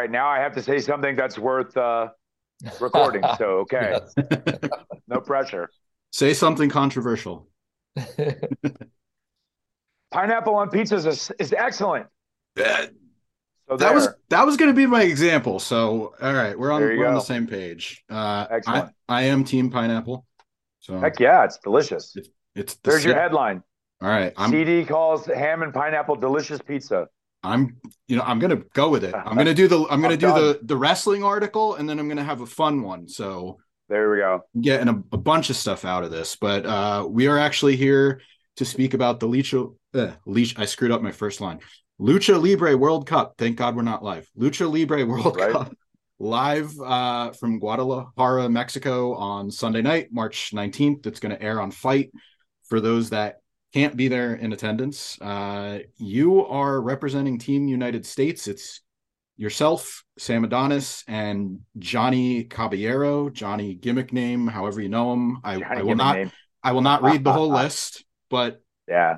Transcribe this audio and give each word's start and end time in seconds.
right, 0.00 0.10
now 0.10 0.28
I 0.28 0.38
have 0.38 0.54
to 0.54 0.62
say 0.62 0.78
something 0.80 1.16
that's 1.16 1.38
worth 1.38 1.76
uh, 1.76 2.08
recording. 2.80 3.22
so 3.38 3.44
okay, 3.60 3.98
no 5.08 5.20
pressure. 5.20 5.70
Say 6.12 6.34
something 6.34 6.70
controversial. 6.70 7.48
Pineapple 10.10 10.54
on 10.54 10.70
pizza 10.70 10.96
is, 10.96 11.30
is 11.38 11.52
excellent. 11.52 12.06
So 12.56 13.76
that 13.76 13.94
was 13.94 14.08
that 14.30 14.44
was 14.44 14.56
going 14.56 14.70
to 14.70 14.74
be 14.74 14.86
my 14.86 15.02
example. 15.02 15.60
So 15.60 16.14
all 16.20 16.32
right, 16.34 16.58
we're 16.58 16.72
on 16.72 16.82
we're 16.82 17.06
on 17.06 17.14
the 17.14 17.20
same 17.20 17.46
page. 17.46 18.04
Uh, 18.10 18.14
I, 18.14 18.56
Excellent. 18.56 18.92
I 19.08 19.22
am 19.22 19.44
team 19.44 19.70
pineapple. 19.70 20.26
So 20.80 20.98
heck 20.98 21.20
yeah, 21.20 21.44
it's 21.44 21.58
delicious. 21.58 22.16
it's 22.56 22.74
the 22.74 22.90
There's 22.90 23.04
your 23.04 23.14
headline. 23.14 23.62
All 24.02 24.08
right, 24.08 24.32
I'm 24.36 24.50
CD 24.50 24.84
calls 24.84 25.26
ham 25.26 25.62
and 25.62 25.72
pineapple 25.72 26.16
delicious 26.16 26.60
pizza. 26.60 27.06
I'm 27.42 27.76
you 28.06 28.16
know 28.16 28.22
I'm 28.22 28.38
gonna 28.38 28.62
go 28.74 28.90
with 28.90 29.04
it. 29.04 29.14
I'm 29.14 29.36
gonna 29.36 29.54
do 29.54 29.66
the 29.68 29.80
I'm 29.90 30.00
gonna 30.02 30.14
I'm 30.14 30.18
do 30.18 30.26
done. 30.26 30.40
the 30.40 30.60
the 30.62 30.76
wrestling 30.76 31.24
article 31.24 31.74
and 31.76 31.88
then 31.88 31.98
I'm 31.98 32.08
gonna 32.08 32.24
have 32.24 32.40
a 32.42 32.46
fun 32.46 32.82
one. 32.82 33.08
So 33.08 33.58
There 33.88 34.10
we 34.10 34.18
go. 34.18 34.42
getting 34.60 34.88
a, 34.88 35.02
a 35.12 35.18
bunch 35.18 35.50
of 35.50 35.56
stuff 35.56 35.84
out 35.84 36.04
of 36.04 36.10
this, 36.10 36.36
but 36.36 36.66
uh, 36.66 37.06
we 37.08 37.26
are 37.28 37.38
actually 37.38 37.76
here 37.76 38.20
to 38.56 38.64
speak 38.64 38.94
about 38.94 39.20
the 39.20 39.26
Lucha. 39.28 39.74
Uh, 39.94 40.12
Leech, 40.26 40.58
I 40.58 40.66
screwed 40.66 40.90
up 40.92 41.02
my 41.02 41.12
first 41.12 41.40
line. 41.40 41.60
Lucha 42.00 42.40
Libre 42.42 42.76
World 42.76 43.06
Cup. 43.06 43.34
Thank 43.38 43.56
God 43.56 43.74
we're 43.76 43.82
not 43.82 44.02
live. 44.04 44.28
Lucha 44.38 44.70
Libre 44.70 45.04
World 45.06 45.36
Right. 45.36 45.52
Cup 45.52 45.74
live 46.18 46.78
uh, 46.80 47.30
from 47.32 47.58
Guadalajara, 47.58 48.48
Mexico 48.50 49.14
on 49.14 49.50
Sunday 49.50 49.80
night, 49.80 50.08
March 50.12 50.50
19th. 50.54 51.06
It's 51.06 51.18
going 51.20 51.34
to 51.34 51.42
air 51.42 51.60
on 51.60 51.70
FITE. 51.70 52.10
For 52.68 52.80
those 52.80 53.10
that 53.10 53.36
can't 53.72 53.96
be 53.96 54.08
there 54.08 54.34
in 54.34 54.52
attendance, 54.52 55.20
uh, 55.20 55.78
you 55.96 56.44
are 56.46 56.80
representing 56.80 57.38
Team 57.38 57.68
United 57.68 58.04
States. 58.04 58.48
It's 58.48 58.80
yourself, 59.36 60.04
Sam 60.18 60.44
Adonis, 60.44 61.04
and 61.08 61.60
Johnny 61.78 62.44
Caballero, 62.44 63.30
Johnny 63.30 63.74
gimmick 63.74 64.12
name, 64.12 64.46
however 64.46 64.80
you 64.80 64.88
know 64.88 65.12
him. 65.12 65.38
I, 65.44 65.62
I 65.62 65.82
will 65.82 65.94
not 65.96 66.16
name. 66.16 66.32
I 66.62 66.72
will 66.72 66.82
not 66.82 67.02
read 67.02 67.24
the 67.24 67.32
whole 67.38 67.48
list, 67.48 68.04
but 68.28 68.62
Yeah, 68.88 69.16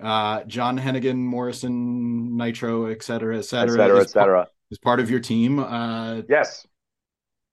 uh, 0.00 0.44
John 0.44 0.78
Hennigan, 0.78 1.16
Morrison, 1.18 2.36
Nitro, 2.36 2.86
et 2.86 3.02
cetera, 3.02 3.36
et 3.36 3.40
et 3.40 3.44
cetera, 3.44 3.76
cetera, 3.76 3.98
is, 3.98 4.04
et 4.04 4.10
cetera. 4.10 4.48
is 4.70 4.78
part 4.78 5.00
of 5.00 5.10
your 5.10 5.20
team. 5.20 5.58
Uh, 5.58 6.22
Yes. 6.28 6.66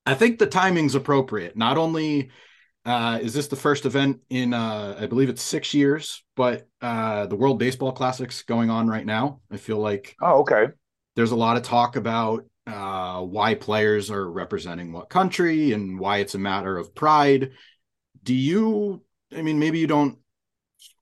I 0.06 0.14
think 0.14 0.40
the 0.40 0.48
timing's 0.48 0.96
appropriate. 0.96 1.58
Not 1.58 1.78
only 1.78 2.30
uh, 2.88 3.20
is 3.22 3.34
this 3.34 3.48
the 3.48 3.56
first 3.58 3.86
event 3.86 4.22
in, 4.30 4.54
uh, 4.54 4.98
I 4.98 5.08
believe 5.08 5.28
it's 5.28 5.42
six 5.42 5.74
years, 5.74 6.24
but 6.38 6.68
uh, 6.82 7.26
the 7.28 7.36
World 7.36 7.60
Baseball 7.60 7.92
Classics 7.92 8.44
going 8.44 8.70
on 8.70 8.88
right 8.88 9.06
now. 9.06 9.42
I 9.52 9.58
feel 9.58 9.78
like 9.78 10.16
Oh, 10.22 10.40
okay. 10.40 10.68
there's 11.16 11.32
a 11.32 11.36
lot 11.36 11.58
of 11.58 11.64
talk 11.64 11.98
about 11.98 12.46
uh, 12.66 13.22
why 13.22 13.56
players 13.56 14.10
are 14.10 14.32
representing 14.32 14.94
what 14.94 15.10
country 15.10 15.74
and 15.74 16.00
why 16.00 16.18
it's 16.20 16.36
a 16.36 16.40
matter 16.40 16.78
of 16.78 16.96
pride. 16.96 17.52
Do 18.24 18.34
you, 18.34 19.04
I 19.36 19.42
mean, 19.42 19.60
maybe 19.60 19.80
you 19.80 19.88
don't, 19.88 20.18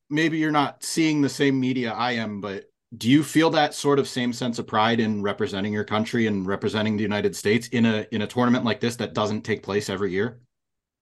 maybe 0.10 0.40
you're 0.40 0.52
not 0.52 0.84
seeing 0.84 1.22
the 1.22 1.30
same 1.30 1.60
media 1.60 1.92
I 1.94 2.14
am, 2.14 2.42
but 2.42 2.66
do 2.98 3.10
you 3.10 3.24
feel 3.24 3.52
that 3.52 3.74
sort 3.74 4.00
of 4.00 4.08
same 4.08 4.34
sense 4.34 4.58
of 4.58 4.68
pride 4.68 5.00
in 5.00 5.22
representing 5.22 5.74
your 5.74 5.84
country 5.84 6.28
and 6.28 6.48
representing 6.48 6.98
the 6.98 7.04
United 7.04 7.36
States 7.36 7.68
in 7.68 7.86
a 7.86 8.08
in 8.12 8.22
a 8.22 8.28
tournament 8.28 8.64
like 8.64 8.80
this 8.80 8.96
that 8.98 9.14
doesn't 9.14 9.42
take 9.42 9.64
place 9.64 9.90
every 9.90 10.12
year? 10.12 10.40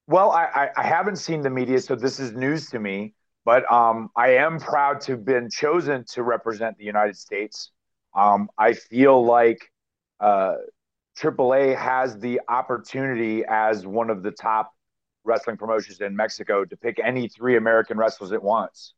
Well, 0.07 0.31
I, 0.31 0.69
I, 0.75 0.83
haven't 0.83 1.15
seen 1.15 1.41
the 1.41 1.49
media, 1.49 1.79
so 1.79 1.95
this 1.95 2.19
is 2.19 2.33
news 2.33 2.69
to 2.71 2.79
me. 2.79 3.13
But 3.45 3.69
um, 3.71 4.09
I 4.15 4.35
am 4.35 4.59
proud 4.59 5.01
to 5.01 5.13
have 5.13 5.25
been 5.25 5.49
chosen 5.49 6.05
to 6.11 6.23
represent 6.23 6.77
the 6.77 6.85
United 6.85 7.17
States. 7.17 7.71
Um, 8.15 8.49
I 8.57 8.73
feel 8.73 9.25
like 9.25 9.59
uh, 10.19 10.55
AAA 11.17 11.77
has 11.77 12.17
the 12.19 12.41
opportunity 12.47 13.43
as 13.47 13.85
one 13.85 14.09
of 14.09 14.23
the 14.23 14.31
top 14.31 14.71
wrestling 15.25 15.57
promotions 15.57 16.01
in 16.01 16.15
Mexico 16.15 16.65
to 16.65 16.77
pick 16.77 16.99
any 17.03 17.27
three 17.27 17.57
American 17.57 17.97
wrestlers 17.97 18.31
it 18.31 18.41
wants 18.41 18.93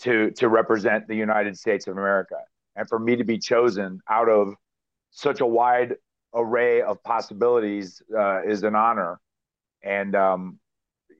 to 0.00 0.30
to 0.32 0.48
represent 0.48 1.06
the 1.06 1.14
United 1.14 1.58
States 1.58 1.86
of 1.86 1.96
America, 1.96 2.38
and 2.76 2.88
for 2.88 2.98
me 2.98 3.16
to 3.16 3.24
be 3.24 3.38
chosen 3.38 4.00
out 4.08 4.28
of 4.28 4.54
such 5.10 5.40
a 5.40 5.46
wide 5.46 5.96
array 6.34 6.80
of 6.80 7.02
possibilities 7.02 8.02
uh, 8.16 8.42
is 8.42 8.62
an 8.62 8.74
honor. 8.74 9.20
And 9.82 10.14
um, 10.14 10.58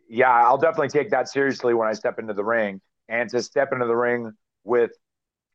yeah, 0.09 0.31
I'll 0.31 0.59
definitely 0.59 0.89
take 0.89 1.11
that 1.11 1.28
seriously 1.28 1.75
when 1.75 1.89
I 1.89 1.93
step 1.93 2.19
into 2.19 2.34
the 2.34 2.45
ring. 2.45 2.81
And 3.09 3.28
to 3.31 3.43
step 3.43 3.73
into 3.73 3.87
the 3.87 3.97
ring 3.97 4.33
with 4.65 4.93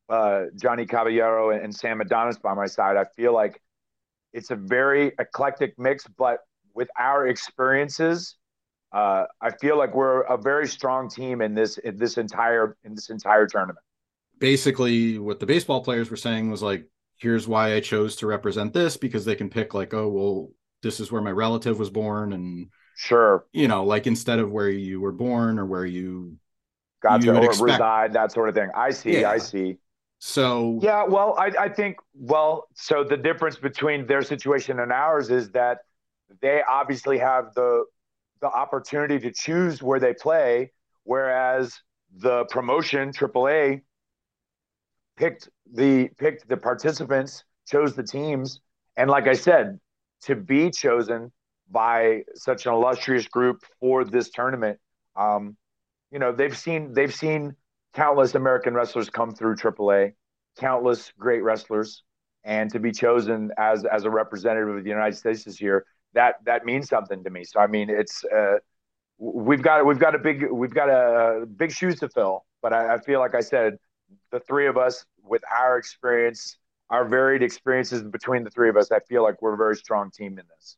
uh, 0.08 0.44
Johnny 0.56 0.86
Caballero 0.86 1.50
and 1.50 1.74
Sam 1.74 2.00
Adonis 2.00 2.38
by 2.38 2.54
my 2.54 2.66
side, 2.66 2.96
I 2.96 3.04
feel 3.16 3.32
like 3.32 3.60
it's 4.32 4.50
a 4.50 4.56
very 4.56 5.12
eclectic 5.18 5.74
mix. 5.78 6.06
But 6.06 6.40
with 6.74 6.88
our 6.98 7.26
experiences, 7.26 8.36
uh, 8.92 9.24
I 9.40 9.50
feel 9.60 9.76
like 9.76 9.94
we're 9.94 10.22
a 10.22 10.36
very 10.36 10.66
strong 10.66 11.08
team 11.08 11.40
in 11.42 11.54
this 11.54 11.78
in 11.78 11.96
this 11.98 12.18
entire 12.18 12.76
in 12.84 12.94
this 12.94 13.10
entire 13.10 13.46
tournament. 13.46 13.78
Basically, 14.38 15.18
what 15.18 15.40
the 15.40 15.46
baseball 15.46 15.82
players 15.82 16.10
were 16.10 16.16
saying 16.16 16.50
was 16.50 16.62
like, 16.62 16.86
here's 17.16 17.48
why 17.48 17.74
I 17.74 17.80
chose 17.80 18.16
to 18.16 18.26
represent 18.26 18.72
this 18.72 18.96
because 18.96 19.24
they 19.24 19.34
can 19.34 19.50
pick 19.50 19.74
like, 19.74 19.92
oh, 19.92 20.08
well, 20.08 20.50
this 20.82 21.00
is 21.00 21.10
where 21.10 21.22
my 21.22 21.32
relative 21.32 21.78
was 21.78 21.90
born 21.90 22.32
and 22.32 22.68
Sure, 23.00 23.46
you 23.52 23.68
know, 23.68 23.84
like 23.84 24.08
instead 24.08 24.40
of 24.40 24.50
where 24.50 24.68
you 24.68 25.00
were 25.00 25.12
born 25.12 25.60
or 25.60 25.64
where 25.64 25.86
you 25.86 26.36
gotcha. 27.00 27.32
Would 27.32 27.44
Or 27.44 27.46
expect- 27.46 27.70
reside, 27.70 28.12
that 28.14 28.32
sort 28.32 28.48
of 28.48 28.56
thing. 28.56 28.70
I 28.74 28.90
see. 28.90 29.20
Yeah. 29.20 29.30
I 29.30 29.38
see. 29.38 29.78
so 30.18 30.80
Yeah, 30.82 31.04
well, 31.04 31.36
I, 31.38 31.52
I 31.60 31.68
think, 31.68 31.98
well, 32.12 32.66
so 32.74 33.04
the 33.04 33.16
difference 33.16 33.56
between 33.56 34.04
their 34.08 34.22
situation 34.22 34.80
and 34.80 34.90
ours 34.90 35.30
is 35.30 35.50
that 35.52 35.78
they 36.42 36.60
obviously 36.68 37.18
have 37.18 37.54
the 37.54 37.84
the 38.40 38.48
opportunity 38.48 39.20
to 39.20 39.30
choose 39.32 39.80
where 39.80 40.00
they 40.00 40.12
play, 40.12 40.72
whereas 41.04 41.80
the 42.16 42.46
promotion 42.46 43.12
AAA 43.12 43.82
picked 45.16 45.48
the 45.72 46.08
picked 46.18 46.48
the 46.48 46.56
participants, 46.56 47.44
chose 47.68 47.94
the 47.94 48.02
teams, 48.02 48.60
and 48.96 49.08
like 49.08 49.28
I 49.28 49.34
said, 49.34 49.78
to 50.22 50.34
be 50.34 50.72
chosen 50.72 51.30
by 51.70 52.22
such 52.34 52.66
an 52.66 52.72
illustrious 52.72 53.26
group 53.28 53.62
for 53.80 54.04
this 54.04 54.30
tournament, 54.30 54.78
um, 55.16 55.56
you 56.10 56.18
know, 56.18 56.32
they've 56.32 56.56
seen 56.56 56.92
they've 56.94 57.14
seen 57.14 57.54
countless 57.94 58.34
American 58.34 58.74
wrestlers 58.74 59.10
come 59.10 59.34
through 59.34 59.56
AAA, 59.56 60.12
countless 60.58 61.12
great 61.18 61.42
wrestlers, 61.42 62.02
and 62.44 62.70
to 62.72 62.78
be 62.78 62.92
chosen 62.92 63.50
as 63.58 63.84
as 63.84 64.04
a 64.04 64.10
representative 64.10 64.76
of 64.76 64.84
the 64.84 64.90
United 64.90 65.16
States 65.16 65.44
this 65.44 65.60
year, 65.60 65.84
that 66.14 66.36
that 66.44 66.64
means 66.64 66.88
something 66.88 67.22
to 67.24 67.30
me. 67.30 67.44
So 67.44 67.60
I 67.60 67.66
mean, 67.66 67.90
it's 67.90 68.24
uh, 68.24 68.56
we've 69.18 69.62
got 69.62 69.84
we've 69.84 69.98
got 69.98 70.14
a 70.14 70.18
big 70.18 70.50
we've 70.50 70.74
got 70.74 70.88
a 70.88 71.46
big 71.46 71.72
shoes 71.72 71.98
to 72.00 72.08
fill, 72.08 72.44
but 72.62 72.72
I, 72.72 72.94
I 72.94 72.98
feel 72.98 73.20
like 73.20 73.34
I 73.34 73.40
said, 73.40 73.78
the 74.30 74.40
three 74.40 74.66
of 74.66 74.76
us 74.76 75.04
with 75.22 75.42
our 75.54 75.76
experience, 75.76 76.56
our 76.90 77.04
varied 77.04 77.42
experiences 77.42 78.02
between 78.02 78.44
the 78.44 78.50
three 78.50 78.68
of 78.68 78.76
us, 78.76 78.90
I 78.90 79.00
feel 79.00 79.22
like 79.22 79.42
we're 79.42 79.54
a 79.54 79.58
very 79.58 79.76
strong 79.76 80.10
team 80.10 80.38
in 80.38 80.44
this. 80.56 80.76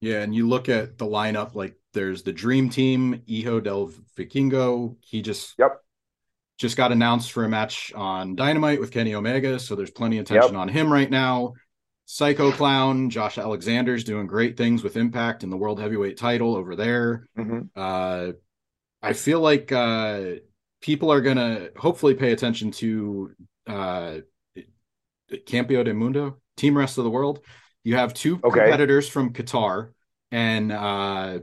Yeah, 0.00 0.22
and 0.22 0.34
you 0.34 0.48
look 0.48 0.68
at 0.68 0.98
the 0.98 1.06
lineup, 1.06 1.54
like 1.54 1.76
there's 1.92 2.22
the 2.22 2.32
dream 2.32 2.68
team, 2.68 3.22
Hijo 3.28 3.60
del 3.60 3.92
Vikingo. 4.16 4.96
He 5.00 5.22
just 5.22 5.54
Yep. 5.58 5.80
just 6.58 6.76
got 6.76 6.92
announced 6.92 7.32
for 7.32 7.44
a 7.44 7.48
match 7.48 7.92
on 7.94 8.36
Dynamite 8.36 8.80
with 8.80 8.90
Kenny 8.92 9.14
Omega, 9.14 9.58
so 9.58 9.74
there's 9.74 9.90
plenty 9.90 10.18
of 10.18 10.22
attention 10.22 10.56
on 10.56 10.68
him 10.68 10.92
right 10.92 11.10
now. 11.10 11.54
Psycho 12.06 12.50
Clown, 12.50 13.08
Josh 13.08 13.38
Alexander's 13.38 14.02
doing 14.04 14.26
great 14.26 14.56
things 14.56 14.82
with 14.82 14.96
Impact 14.96 15.42
and 15.44 15.52
the 15.52 15.56
World 15.56 15.78
Heavyweight 15.80 16.16
title 16.16 16.56
over 16.56 16.74
there. 16.74 17.26
Mhm. 17.38 17.68
Uh, 17.76 18.32
I 19.00 19.12
feel 19.12 19.40
like 19.40 19.70
uh, 19.70 20.36
people 20.80 21.12
are 21.12 21.20
gonna 21.20 21.68
hopefully 21.76 22.14
pay 22.14 22.32
attention 22.32 22.72
to 22.72 23.32
uh, 23.66 24.18
Campio 25.46 25.82
de 25.84 25.94
Mundo, 25.94 26.38
Team 26.56 26.76
Rest 26.76 26.98
of 26.98 27.04
the 27.04 27.10
World. 27.10 27.40
You 27.84 27.96
have 27.96 28.14
two 28.14 28.38
Okay. 28.42 28.50
competitors 28.50 29.08
from 29.08 29.32
Qatar 29.32 29.90
and 30.30 30.70
uh, 30.72 31.38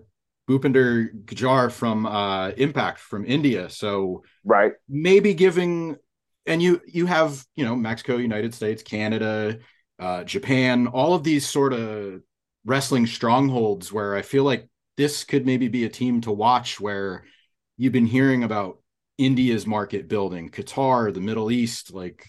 Bhupinder 0.50 1.26
Gujjar 1.26 1.72
from 1.72 2.06
uh, 2.06 2.50
Impact 2.50 3.00
from 3.00 3.26
India. 3.26 3.70
So 3.70 4.24
Right. 4.44 4.74
maybe 4.90 5.34
giving 5.34 5.98
and 6.46 6.62
you 6.62 6.82
you 6.88 7.06
have 7.06 7.46
you 7.56 7.66
know 7.66 7.76
Mexico, 7.76 8.18
United 8.18 8.54
States, 8.54 8.84
Canada, 8.84 9.60
uh, 10.00 10.24
Japan, 10.24 10.88
all 10.88 11.14
of 11.14 11.24
these 11.24 11.48
sort 11.48 11.74
of 11.74 12.22
wrestling 12.66 13.06
strongholds 13.08 13.92
where 13.92 14.16
I 14.16 14.22
feel 14.22 14.44
like 14.44 14.68
this 14.98 15.24
could 15.24 15.46
maybe 15.46 15.68
be 15.68 15.86
a 15.86 15.90
team 15.90 16.22
to 16.22 16.32
watch 16.32 16.80
where 16.80 17.26
you've 17.78 17.94
been 17.94 18.06
hearing 18.06 18.44
about 18.44 18.80
India's 19.18 19.68
market 19.68 20.08
building, 20.08 20.50
Qatar, 20.50 21.14
the 21.14 21.22
Middle 21.22 21.52
East. 21.52 21.94
Like 21.94 22.26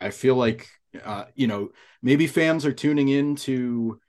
I 0.00 0.10
feel 0.10 0.34
like 0.36 0.68
uh, 1.04 1.24
you 1.34 1.46
know 1.46 1.70
maybe 2.02 2.26
fans 2.26 2.64
are 2.66 2.72
tuning 2.72 3.08
in 3.08 3.36
to 3.36 4.00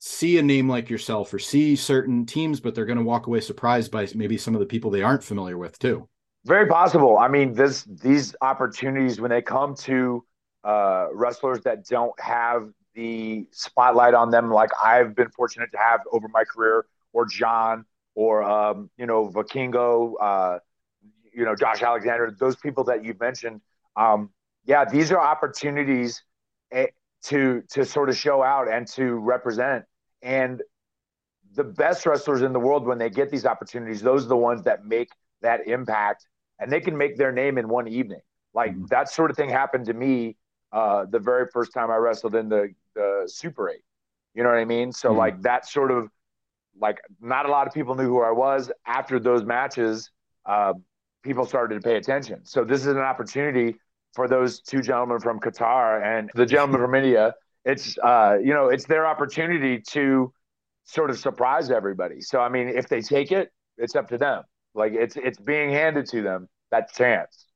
see 0.00 0.38
a 0.38 0.42
name 0.42 0.68
like 0.68 0.88
yourself 0.88 1.32
or 1.32 1.38
see 1.38 1.76
certain 1.76 2.24
teams, 2.24 2.58
but 2.58 2.74
they're 2.74 2.86
going 2.86 2.98
to 2.98 3.04
walk 3.04 3.26
away 3.26 3.40
surprised 3.40 3.92
by 3.92 4.08
maybe 4.14 4.38
some 4.38 4.54
of 4.54 4.60
the 4.60 4.66
people 4.66 4.90
they 4.90 5.02
aren't 5.02 5.22
familiar 5.22 5.58
with 5.58 5.78
too. 5.78 6.08
Very 6.46 6.66
possible. 6.66 7.18
I 7.18 7.28
mean, 7.28 7.52
this 7.52 7.84
these 7.84 8.34
opportunities 8.40 9.20
when 9.20 9.30
they 9.30 9.42
come 9.42 9.74
to 9.76 10.24
uh, 10.64 11.08
wrestlers 11.12 11.60
that 11.60 11.86
don't 11.86 12.18
have 12.18 12.70
the 12.94 13.46
spotlight 13.52 14.14
on 14.14 14.30
them 14.30 14.50
like 14.50 14.70
I've 14.82 15.14
been 15.14 15.30
fortunate 15.30 15.70
to 15.72 15.78
have 15.78 16.00
over 16.10 16.28
my 16.28 16.44
career, 16.44 16.86
or 17.12 17.26
John, 17.26 17.84
or 18.14 18.42
um, 18.42 18.90
you 18.96 19.06
know 19.06 19.28
Vikingo, 19.28 20.14
uh, 20.20 20.58
you 21.32 21.44
know 21.44 21.54
Josh 21.54 21.82
Alexander, 21.82 22.34
those 22.38 22.56
people 22.56 22.84
that 22.84 23.04
you've 23.04 23.20
mentioned. 23.20 23.60
Um, 23.96 24.30
yeah, 24.70 24.84
these 24.84 25.10
are 25.10 25.20
opportunities 25.20 26.22
eh, 26.70 26.86
to 27.24 27.62
to 27.70 27.84
sort 27.84 28.08
of 28.08 28.16
show 28.16 28.40
out 28.40 28.68
and 28.68 28.86
to 28.86 29.14
represent. 29.14 29.84
And 30.22 30.62
the 31.56 31.64
best 31.64 32.06
wrestlers 32.06 32.42
in 32.42 32.52
the 32.52 32.60
world, 32.60 32.86
when 32.86 32.96
they 32.96 33.10
get 33.10 33.30
these 33.30 33.44
opportunities, 33.44 34.00
those 34.00 34.26
are 34.26 34.28
the 34.28 34.36
ones 34.36 34.62
that 34.62 34.86
make 34.86 35.10
that 35.42 35.66
impact, 35.66 36.28
and 36.60 36.70
they 36.70 36.78
can 36.80 36.96
make 36.96 37.16
their 37.16 37.32
name 37.32 37.58
in 37.58 37.68
one 37.68 37.88
evening. 37.88 38.20
Like 38.54 38.70
mm-hmm. 38.70 38.86
that 38.90 39.10
sort 39.10 39.32
of 39.32 39.36
thing 39.36 39.48
happened 39.48 39.86
to 39.86 39.92
me 39.92 40.36
uh, 40.72 41.04
the 41.04 41.18
very 41.18 41.46
first 41.52 41.72
time 41.72 41.90
I 41.90 41.96
wrestled 41.96 42.36
in 42.36 42.48
the, 42.48 42.72
the 42.94 43.24
Super 43.26 43.70
8. 43.70 43.80
You 44.34 44.44
know 44.44 44.50
what 44.50 44.58
I 44.58 44.64
mean? 44.64 44.92
So, 44.92 45.08
mm-hmm. 45.08 45.18
like, 45.18 45.42
that 45.42 45.66
sort 45.66 45.90
of, 45.90 46.08
like, 46.80 47.00
not 47.20 47.46
a 47.46 47.50
lot 47.50 47.66
of 47.66 47.74
people 47.74 47.96
knew 47.96 48.06
who 48.06 48.22
I 48.22 48.30
was. 48.30 48.70
After 48.86 49.18
those 49.18 49.42
matches, 49.42 50.10
uh, 50.46 50.74
people 51.24 51.44
started 51.44 51.74
to 51.74 51.80
pay 51.80 51.96
attention. 51.96 52.44
So, 52.44 52.62
this 52.62 52.82
is 52.82 52.86
an 52.86 52.98
opportunity 52.98 53.74
for 54.14 54.28
those 54.28 54.60
two 54.60 54.82
gentlemen 54.82 55.20
from 55.20 55.40
Qatar 55.40 56.02
and 56.04 56.30
the 56.34 56.46
gentleman 56.46 56.80
from 56.80 56.94
India. 56.94 57.34
It's, 57.64 57.98
uh, 57.98 58.38
you 58.42 58.54
know, 58.54 58.68
it's 58.68 58.86
their 58.86 59.06
opportunity 59.06 59.82
to 59.90 60.32
sort 60.84 61.10
of 61.10 61.18
surprise 61.18 61.70
everybody. 61.70 62.20
So, 62.20 62.40
I 62.40 62.48
mean, 62.48 62.68
if 62.68 62.88
they 62.88 63.00
take 63.02 63.32
it, 63.32 63.50
it's 63.76 63.94
up 63.94 64.08
to 64.08 64.18
them. 64.18 64.42
Like, 64.74 64.92
it's, 64.92 65.16
it's 65.16 65.38
being 65.38 65.70
handed 65.70 66.06
to 66.06 66.22
them 66.22 66.48
that 66.70 66.92
chance. 66.92 67.46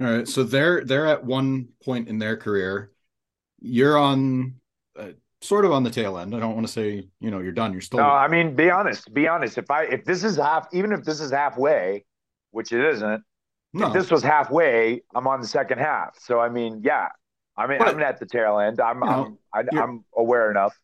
All 0.00 0.06
right, 0.06 0.26
so 0.26 0.44
they're 0.44 0.82
they're 0.82 1.06
at 1.06 1.24
one 1.24 1.68
point 1.84 2.08
in 2.08 2.18
their 2.18 2.36
career. 2.36 2.90
You're 3.60 3.98
on 3.98 4.54
uh, 4.98 5.08
sort 5.42 5.66
of 5.66 5.72
on 5.72 5.82
the 5.82 5.90
tail 5.90 6.16
end. 6.16 6.34
I 6.34 6.40
don't 6.40 6.54
want 6.54 6.66
to 6.66 6.72
say 6.72 7.06
you 7.20 7.30
know 7.30 7.40
you're 7.40 7.52
done. 7.52 7.72
You're 7.72 7.82
still. 7.82 7.98
No, 7.98 8.06
I 8.06 8.26
mean, 8.26 8.54
be 8.54 8.70
honest. 8.70 9.12
Be 9.12 9.28
honest. 9.28 9.58
If 9.58 9.70
I 9.70 9.84
if 9.84 10.06
this 10.06 10.24
is 10.24 10.36
half, 10.36 10.68
even 10.72 10.92
if 10.92 11.04
this 11.04 11.20
is 11.20 11.32
halfway, 11.32 12.06
which 12.50 12.72
it 12.72 12.82
isn't. 12.94 13.22
No. 13.72 13.88
If 13.88 13.92
this 13.92 14.10
was 14.10 14.22
halfway, 14.22 15.02
I'm 15.14 15.26
on 15.26 15.40
the 15.40 15.46
second 15.46 15.78
half. 15.78 16.18
So 16.18 16.40
I 16.40 16.48
mean, 16.48 16.80
yeah, 16.84 17.08
I 17.56 17.66
mean, 17.66 17.78
but, 17.78 17.88
I'm 17.88 18.00
at 18.00 18.18
the 18.18 18.26
tail 18.26 18.58
end. 18.58 18.80
I'm 18.80 19.02
I'm 19.02 19.38
I, 19.54 19.62
I'm 19.72 20.04
aware 20.16 20.50
enough. 20.50 20.76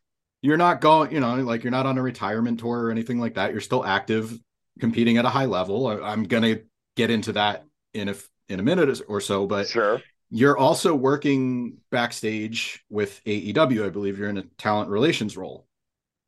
You're 0.43 0.57
not 0.57 0.81
going, 0.81 1.11
you 1.13 1.21
know, 1.21 1.35
like 1.37 1.65
you're 1.65 1.71
not 1.73 1.87
on 1.87 1.99
a 1.99 2.03
retirement 2.03 2.61
tour 2.61 2.85
or 2.85 2.91
anything 2.91 3.19
like 3.19 3.35
that. 3.35 3.51
You're 3.51 3.61
still 3.61 3.85
active, 3.85 4.39
competing 4.79 5.17
at 5.17 5.25
a 5.25 5.29
high 5.29 5.47
level. 5.47 5.87
I, 5.87 6.01
I'm 6.01 6.25
gonna 6.25 6.59
get 6.97 7.11
into 7.11 7.33
that 7.33 7.65
in 7.95 8.09
a 8.09 8.15
in 8.49 8.61
a 8.61 8.63
minute 8.63 9.01
or 9.09 9.21
so, 9.21 9.47
but 9.47 9.67
sure. 9.67 10.01
You're 10.29 10.59
also 10.59 10.95
working 10.95 11.79
backstage 11.91 12.85
with 12.91 13.23
AEW. 13.25 13.87
I 13.87 13.91
believe 13.91 14.19
you're 14.19 14.29
in 14.29 14.39
a 14.39 14.43
talent 14.59 14.91
relations 14.91 15.37
role. 15.37 15.69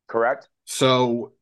Correct. 0.07 0.47
So 0.65 1.33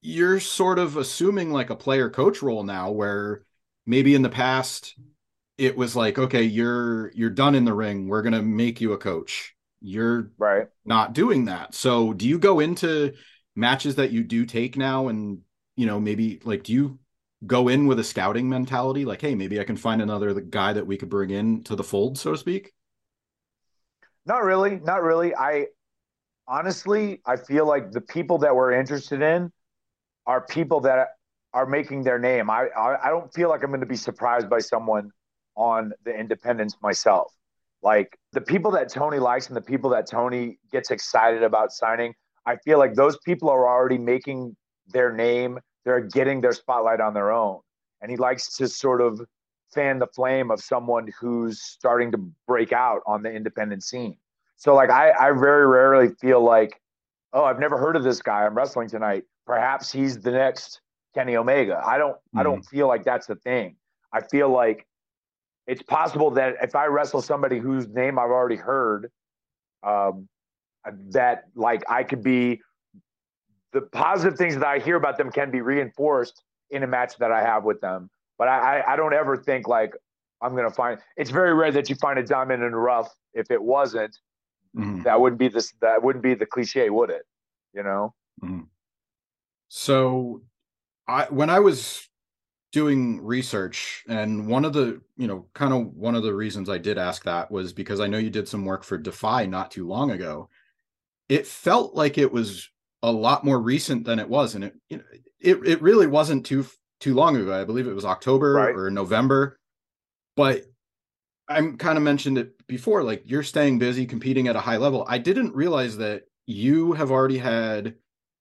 you're 0.00 0.40
sort 0.40 0.78
of 0.78 0.96
assuming 0.96 1.52
like 1.52 1.68
a 1.68 1.76
player 1.76 2.08
coach 2.08 2.40
role 2.40 2.62
now 2.62 2.90
where 2.92 3.42
maybe 3.86 4.14
in 4.14 4.22
the 4.22 4.28
past 4.28 4.96
it 5.58 5.76
was 5.76 5.96
like 5.96 6.18
okay 6.18 6.42
you're 6.42 7.10
you're 7.12 7.30
done 7.30 7.54
in 7.54 7.64
the 7.64 7.72
ring. 7.72 8.08
We're 8.08 8.22
going 8.22 8.34
to 8.34 8.42
make 8.42 8.80
you 8.80 8.92
a 8.92 8.98
coach. 8.98 9.54
You're 9.80 10.30
right. 10.38 10.68
not 10.84 11.12
doing 11.12 11.46
that. 11.46 11.74
So 11.74 12.12
do 12.12 12.26
you 12.26 12.38
go 12.38 12.60
into 12.60 13.14
matches 13.54 13.94
that 13.94 14.10
you 14.10 14.22
do 14.22 14.44
take 14.44 14.76
now 14.76 15.08
and 15.08 15.40
you 15.76 15.86
know 15.86 16.00
maybe 16.00 16.40
like 16.44 16.64
do 16.64 16.72
you 16.72 16.98
go 17.46 17.68
in 17.68 17.86
with 17.86 17.98
a 17.98 18.04
scouting 18.04 18.48
mentality? 18.48 19.04
Like 19.04 19.20
hey 19.20 19.34
maybe 19.34 19.60
i 19.60 19.64
can 19.64 19.76
find 19.76 20.02
another 20.02 20.38
guy 20.40 20.72
that 20.72 20.86
we 20.86 20.96
could 20.96 21.08
bring 21.08 21.30
in 21.30 21.62
to 21.64 21.76
the 21.76 21.84
fold 21.84 22.18
so 22.18 22.32
to 22.32 22.38
speak? 22.38 22.72
Not 24.26 24.42
really. 24.42 24.80
Not 24.80 25.02
really. 25.02 25.34
I 25.34 25.66
honestly 26.48 27.20
i 27.26 27.34
feel 27.36 27.66
like 27.66 27.90
the 27.90 28.00
people 28.00 28.38
that 28.38 28.54
we're 28.54 28.70
interested 28.70 29.20
in 29.20 29.50
are 30.26 30.40
people 30.40 30.80
that 30.80 31.15
are 31.56 31.66
making 31.66 32.04
their 32.04 32.18
name 32.18 32.50
i 32.50 32.68
i, 32.76 33.06
I 33.06 33.10
don't 33.10 33.32
feel 33.32 33.48
like 33.48 33.62
i'm 33.62 33.70
going 33.70 33.80
to 33.80 33.86
be 33.86 33.96
surprised 33.96 34.48
by 34.48 34.60
someone 34.60 35.10
on 35.56 35.92
the 36.04 36.14
independents 36.14 36.76
myself 36.82 37.32
like 37.82 38.18
the 38.32 38.40
people 38.40 38.70
that 38.72 38.88
tony 38.88 39.18
likes 39.18 39.48
and 39.48 39.56
the 39.56 39.66
people 39.72 39.90
that 39.90 40.06
tony 40.08 40.58
gets 40.70 40.90
excited 40.90 41.42
about 41.42 41.72
signing 41.72 42.14
i 42.44 42.56
feel 42.56 42.78
like 42.78 42.94
those 42.94 43.18
people 43.24 43.48
are 43.50 43.66
already 43.66 43.98
making 43.98 44.56
their 44.92 45.12
name 45.12 45.58
they're 45.86 46.00
getting 46.00 46.40
their 46.40 46.52
spotlight 46.52 47.00
on 47.00 47.14
their 47.14 47.32
own. 47.32 47.60
And 48.02 48.10
he 48.10 48.18
likes 48.18 48.56
to 48.56 48.68
sort 48.68 49.00
of 49.00 49.20
fan 49.72 50.00
the 50.00 50.08
flame 50.08 50.50
of 50.50 50.60
someone 50.60 51.08
who's 51.18 51.62
starting 51.62 52.10
to 52.12 52.18
break 52.46 52.72
out 52.72 53.00
on 53.06 53.22
the 53.22 53.32
independent 53.32 53.84
scene. 53.84 54.18
So 54.56 54.74
like 54.74 54.90
I, 54.90 55.12
I 55.12 55.30
very 55.30 55.66
rarely 55.66 56.12
feel 56.20 56.44
like, 56.44 56.80
oh, 57.32 57.44
I've 57.44 57.60
never 57.60 57.78
heard 57.78 57.94
of 57.94 58.02
this 58.02 58.20
guy. 58.20 58.44
I'm 58.44 58.54
wrestling 58.54 58.88
tonight. 58.88 59.24
Perhaps 59.46 59.92
he's 59.92 60.18
the 60.18 60.32
next 60.32 60.80
Kenny 61.16 61.36
Omega. 61.36 61.82
I 61.84 61.96
don't 61.98 62.12
mm-hmm. 62.12 62.38
I 62.38 62.42
don't 62.42 62.60
mm-hmm. 62.60 62.76
feel 62.76 62.88
like 62.88 63.04
that's 63.04 63.26
the 63.26 63.36
thing. 63.36 63.76
I 64.12 64.20
feel 64.20 64.50
like 64.50 64.86
it's 65.66 65.82
possible 65.82 66.30
that 66.32 66.56
if 66.62 66.76
I 66.76 66.86
wrestle 66.86 67.22
somebody 67.22 67.58
whose 67.58 67.88
name 67.88 68.18
I've 68.18 68.30
already 68.30 68.56
heard, 68.56 69.10
um, 69.82 70.28
that 71.10 71.44
like 71.54 71.82
I 71.90 72.04
could 72.04 72.22
be 72.22 72.60
the 73.72 73.80
positive 73.80 74.38
things 74.38 74.54
that 74.54 74.66
I 74.66 74.78
hear 74.78 74.96
about 74.96 75.16
them 75.16 75.30
can 75.32 75.50
be 75.50 75.60
reinforced 75.60 76.42
in 76.70 76.82
a 76.82 76.86
match 76.86 77.16
that 77.18 77.32
I 77.32 77.42
have 77.42 77.64
with 77.64 77.80
them. 77.80 78.10
But 78.38 78.48
I, 78.48 78.82
I 78.86 78.96
don't 78.96 79.14
ever 79.14 79.36
think 79.36 79.66
like 79.66 79.94
I'm 80.42 80.54
gonna 80.54 80.70
find. 80.70 81.00
It's 81.16 81.30
very 81.30 81.54
rare 81.54 81.72
that 81.72 81.88
you 81.88 81.96
find 81.96 82.18
a 82.18 82.22
diamond 82.22 82.62
in 82.62 82.72
the 82.72 82.76
rough. 82.76 83.08
If 83.32 83.50
it 83.50 83.62
wasn't, 83.62 84.18
mm-hmm. 84.76 85.02
that 85.02 85.18
wouldn't 85.18 85.38
be 85.38 85.48
this. 85.48 85.72
That 85.80 86.02
wouldn't 86.02 86.22
be 86.22 86.34
the 86.34 86.46
cliche, 86.46 86.90
would 86.90 87.08
it? 87.08 87.22
You 87.72 87.82
know. 87.82 88.14
Mm-hmm. 88.42 88.64
So, 89.68 90.42
I 91.08 91.24
when 91.24 91.50
I 91.50 91.60
was 91.60 92.08
doing 92.72 93.24
research, 93.24 94.04
and 94.08 94.48
one 94.48 94.64
of 94.64 94.72
the 94.72 95.00
you 95.16 95.26
know 95.26 95.46
kind 95.54 95.72
of 95.72 95.94
one 95.94 96.14
of 96.14 96.22
the 96.22 96.34
reasons 96.34 96.68
I 96.68 96.78
did 96.78 96.98
ask 96.98 97.24
that 97.24 97.50
was 97.50 97.72
because 97.72 98.00
I 98.00 98.06
know 98.06 98.18
you 98.18 98.30
did 98.30 98.48
some 98.48 98.64
work 98.64 98.84
for 98.84 98.98
Defy 98.98 99.46
not 99.46 99.70
too 99.70 99.86
long 99.86 100.10
ago. 100.10 100.48
It 101.28 101.46
felt 101.46 101.94
like 101.94 102.18
it 102.18 102.32
was 102.32 102.68
a 103.02 103.10
lot 103.10 103.44
more 103.44 103.60
recent 103.60 104.04
than 104.04 104.18
it 104.18 104.28
was, 104.28 104.54
and 104.54 104.64
it 104.64 104.74
you 104.88 104.98
know, 104.98 105.04
it 105.40 105.58
it 105.66 105.82
really 105.82 106.06
wasn't 106.06 106.46
too 106.46 106.66
too 107.00 107.14
long 107.14 107.36
ago. 107.36 107.58
I 107.58 107.64
believe 107.64 107.86
it 107.86 107.94
was 107.94 108.04
October 108.04 108.52
right. 108.52 108.74
or 108.74 108.90
November, 108.90 109.58
but 110.36 110.64
I'm 111.48 111.76
kind 111.76 111.96
of 111.96 112.04
mentioned 112.04 112.38
it 112.38 112.66
before. 112.66 113.02
Like 113.02 113.22
you're 113.24 113.42
staying 113.42 113.78
busy, 113.78 114.06
competing 114.06 114.48
at 114.48 114.56
a 114.56 114.60
high 114.60 114.78
level. 114.78 115.04
I 115.08 115.18
didn't 115.18 115.54
realize 115.54 115.96
that 115.98 116.24
you 116.46 116.92
have 116.92 117.10
already 117.10 117.38
had, 117.38 117.94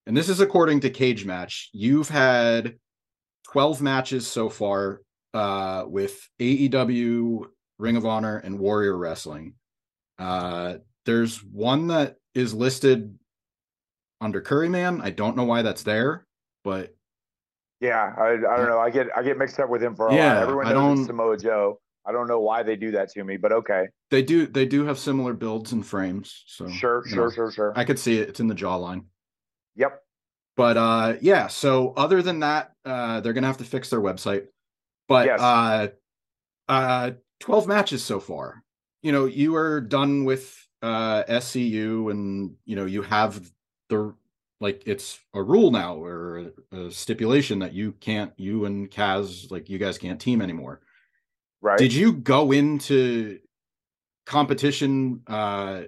and 0.06 0.16
this 0.16 0.30
is 0.30 0.40
according 0.40 0.82
to 0.82 0.90
Cage 0.90 1.26
Match. 1.26 1.70
You've 1.74 2.10
had 2.10 2.76
12 3.52 3.82
matches 3.82 4.28
so 4.28 4.50
far 4.50 5.02
uh, 5.34 5.86
with 5.88 6.28
AEW, 6.40 7.46
Ring 7.80 7.98
of 7.98 8.06
Honor, 8.06 8.38
and 8.38 8.60
Warrior 8.60 8.98
Wrestling. 8.98 9.54
Uh, 10.18 10.76
there's 11.06 11.44
one 11.44 11.88
that 11.88 12.16
is 12.34 12.54
listed 12.54 13.18
under 14.22 14.42
Curry 14.42 14.70
Man. 14.70 15.02
I 15.02 15.10
don't 15.10 15.36
know 15.36 15.44
why 15.44 15.62
that's 15.62 15.84
there, 15.84 16.26
but 16.64 16.96
yeah, 17.82 18.14
I, 18.18 18.30
I 18.34 18.58
don't 18.58 18.68
know. 18.68 18.80
I 18.80 18.90
get 18.90 19.08
I 19.16 19.24
get 19.24 19.38
mixed 19.38 19.60
up 19.60 19.70
with 19.70 19.84
him 19.84 19.96
for 19.96 20.08
a 20.08 20.16
yeah, 20.16 20.36
lot. 20.36 20.44
Everyone 20.44 20.70
knows 20.70 21.06
Samoa 21.06 21.38
Joe. 21.38 21.80
I 22.08 22.12
don't 22.12 22.28
know 22.28 22.40
why 22.40 22.64
they 22.64 22.76
do 22.76 22.92
that 22.92 23.10
to 23.12 23.24
me, 23.24 23.38
but 23.38 23.52
okay. 23.52 23.88
They 24.12 24.22
do 24.22 24.48
they 24.48 24.66
do 24.66 24.86
have 24.86 24.98
similar 24.98 25.34
builds 25.34 25.72
and 25.72 25.86
frames. 25.86 26.44
So 26.48 26.70
sure, 26.70 27.04
sure, 27.06 27.26
know, 27.26 27.32
sure, 27.32 27.52
sure. 27.52 27.74
I 27.76 27.84
could 27.84 28.00
see 28.00 28.20
it. 28.20 28.30
It's 28.30 28.40
in 28.40 28.48
the 28.48 28.56
jawline. 28.56 29.06
Yep. 29.76 30.02
But 30.58 30.78
uh 30.78 31.16
yeah, 31.22 31.48
so 31.48 31.94
other 31.98 32.22
than 32.22 32.40
that, 32.40 32.74
uh 32.86 33.22
they're 33.22 33.34
gonna 33.34 33.48
have 33.48 33.58
to 33.58 33.64
fix 33.66 33.90
their 33.90 34.02
website. 34.02 34.48
But 35.08 35.28
yes. 35.28 35.42
uh 35.42 35.88
uh 36.68 37.12
12 37.42 37.68
matches 37.68 38.04
so 38.04 38.20
far. 38.20 38.64
You 39.02 39.12
know, 39.12 39.26
you 39.26 39.56
are 39.56 39.82
done 39.82 40.26
with 40.26 40.56
uh 40.82 41.24
SCU 41.28 42.10
and 42.10 42.56
you 42.66 42.76
know 42.76 42.86
you 42.86 43.02
have 43.02 43.52
the 43.90 44.14
like 44.62 44.84
it's 44.86 45.20
a 45.34 45.44
rule 45.44 45.72
now 45.72 45.96
or 45.96 46.52
a 46.72 46.90
stipulation 46.90 47.60
that 47.60 47.74
you 47.74 47.92
can't 47.94 48.32
you 48.38 48.66
and 48.66 48.90
Kaz 48.90 49.52
like 49.52 49.70
you 49.70 49.78
guys 49.78 49.98
can't 49.98 50.20
team 50.20 50.42
anymore. 50.42 50.82
Right. 51.62 51.78
Did 51.78 51.94
you 51.94 52.14
go 52.14 52.52
into 52.52 53.40
competition 54.26 55.22
uh 55.28 55.84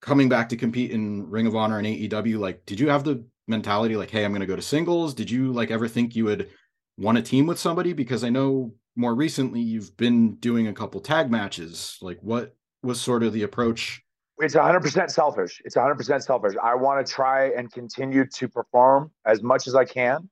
coming 0.00 0.28
back 0.28 0.48
to 0.48 0.56
compete 0.56 0.90
in 0.90 1.28
Ring 1.28 1.46
of 1.46 1.56
Honor 1.56 1.78
and 1.78 1.86
AEW 1.86 2.38
like 2.38 2.64
did 2.66 2.80
you 2.80 2.88
have 2.88 3.04
the 3.04 3.24
mentality 3.48 3.96
like 3.96 4.10
hey 4.10 4.24
I'm 4.24 4.32
going 4.32 4.40
to 4.40 4.46
go 4.46 4.56
to 4.56 4.62
singles? 4.62 5.14
Did 5.14 5.30
you 5.30 5.52
like 5.52 5.70
ever 5.70 5.88
think 5.88 6.14
you 6.14 6.24
would 6.26 6.50
want 6.98 7.18
a 7.18 7.22
team 7.22 7.46
with 7.46 7.58
somebody 7.58 7.92
because 7.92 8.24
I 8.24 8.28
know 8.28 8.72
more 8.96 9.14
recently 9.14 9.60
you've 9.60 9.96
been 9.96 10.34
doing 10.36 10.68
a 10.68 10.72
couple 10.72 11.00
tag 11.00 11.30
matches. 11.30 11.96
Like 12.00 12.18
what 12.20 12.54
was 12.82 13.00
sort 13.00 13.22
of 13.22 13.32
the 13.32 13.42
approach 13.42 14.02
it's 14.40 14.54
100% 14.54 15.10
selfish. 15.10 15.60
It's 15.64 15.76
100% 15.76 16.22
selfish. 16.22 16.54
I 16.62 16.74
want 16.74 17.06
to 17.06 17.12
try 17.12 17.50
and 17.50 17.70
continue 17.70 18.24
to 18.26 18.48
perform 18.48 19.10
as 19.26 19.42
much 19.42 19.66
as 19.66 19.74
I 19.74 19.84
can. 19.84 20.30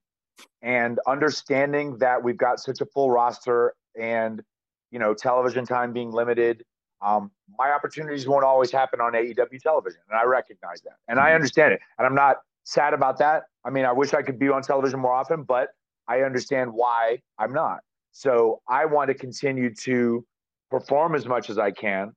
And 0.62 0.98
understanding 1.06 1.98
that 1.98 2.22
we've 2.22 2.37
got 2.37 2.58
such 2.58 2.80
a 2.80 2.87
full 2.87 3.10
roster 3.10 3.75
and, 4.00 4.42
you 4.90 4.98
know, 4.98 5.12
television 5.12 5.66
time 5.66 5.92
being 5.92 6.10
limited, 6.10 6.64
um, 7.02 7.30
my 7.56 7.70
opportunities 7.70 8.26
won't 8.26 8.44
always 8.44 8.70
happen 8.70 9.00
on 9.00 9.12
AEW 9.12 9.60
television, 9.60 10.00
and 10.10 10.18
I 10.18 10.24
recognize 10.24 10.80
that, 10.82 10.96
and 11.08 11.18
I 11.18 11.26
mm-hmm. 11.26 11.36
understand 11.36 11.72
it, 11.72 11.80
and 11.98 12.06
I'm 12.06 12.14
not 12.14 12.38
sad 12.64 12.92
about 12.92 13.18
that. 13.18 13.44
I 13.64 13.70
mean, 13.70 13.84
I 13.84 13.92
wish 13.92 14.12
I 14.14 14.22
could 14.22 14.38
be 14.38 14.48
on 14.48 14.62
television 14.62 15.00
more 15.00 15.12
often, 15.12 15.42
but 15.42 15.68
I 16.06 16.20
understand 16.20 16.72
why 16.72 17.20
I'm 17.38 17.52
not. 17.52 17.80
So 18.12 18.60
I 18.68 18.84
want 18.86 19.08
to 19.08 19.14
continue 19.14 19.72
to 19.84 20.24
perform 20.70 21.14
as 21.14 21.26
much 21.26 21.50
as 21.50 21.58
I 21.58 21.70
can. 21.70 22.12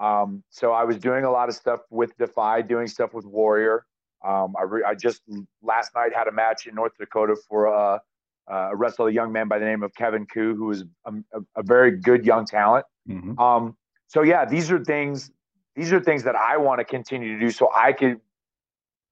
Um, 0.00 0.42
so 0.50 0.72
I 0.72 0.84
was 0.84 0.96
doing 0.98 1.24
a 1.24 1.30
lot 1.30 1.48
of 1.48 1.54
stuff 1.54 1.80
with 1.90 2.16
Defy, 2.18 2.62
doing 2.62 2.86
stuff 2.86 3.14
with 3.14 3.24
Warrior. 3.26 3.86
Um, 4.24 4.54
I, 4.58 4.62
re- 4.62 4.84
I, 4.86 4.94
just 4.94 5.22
last 5.62 5.92
night 5.94 6.14
had 6.14 6.28
a 6.28 6.32
match 6.32 6.66
in 6.66 6.74
North 6.74 6.92
Dakota 6.98 7.36
for 7.48 7.66
a, 7.66 8.00
a 8.48 8.76
wrestle 8.76 9.06
a 9.06 9.12
young 9.12 9.32
man 9.32 9.48
by 9.48 9.58
the 9.58 9.64
name 9.64 9.82
of 9.82 9.94
Kevin 9.94 10.26
Ku, 10.26 10.54
who 10.54 10.70
is 10.70 10.84
a, 11.04 11.12
a, 11.12 11.40
a 11.56 11.62
very 11.62 11.92
good 11.92 12.24
young 12.24 12.46
talent. 12.46 12.86
Mm-hmm. 13.08 13.38
Um, 13.38 13.76
so 14.12 14.20
yeah, 14.20 14.44
these 14.44 14.70
are 14.70 14.84
things. 14.84 15.30
These 15.74 15.90
are 15.90 15.98
things 15.98 16.22
that 16.24 16.36
I 16.36 16.58
want 16.58 16.80
to 16.80 16.84
continue 16.84 17.32
to 17.32 17.40
do, 17.40 17.50
so 17.50 17.70
I 17.74 17.92
could 17.92 18.20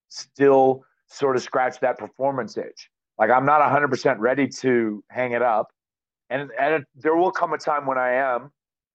still 0.09 0.85
sort 1.07 1.37
of 1.37 1.43
scratch 1.43 1.81
that 1.81 1.97
performance 1.97 2.59
itch. 2.59 2.91
Like 3.19 3.31
I'm 3.31 3.47
not 3.47 3.63
100% 3.63 4.19
ready 4.19 4.47
to 4.47 5.03
hang 5.09 5.33
it 5.33 5.41
up, 5.41 5.73
and 6.29 6.51
and 6.61 6.85
there 6.95 7.17
will 7.17 7.31
come 7.31 7.55
a 7.55 7.59
time 7.59 7.87
when 7.87 7.97
I 7.97 8.13
am. 8.13 8.53